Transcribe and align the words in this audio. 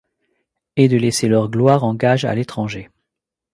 Et 0.77 0.87
de 0.87 0.97
laisser 0.97 1.27
leur 1.27 1.47
gloire 1.51 1.83
en 1.83 1.93
gage 1.93 2.25
à 2.25 2.33
l'étranger 2.33 2.89